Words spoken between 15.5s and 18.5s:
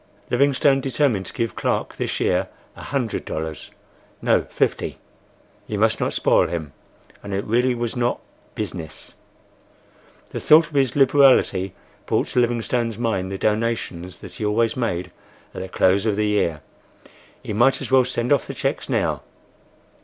at the close of the year. He might as well send off